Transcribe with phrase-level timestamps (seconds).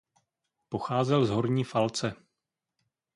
[0.69, 2.15] Pocházel z Horní Falce.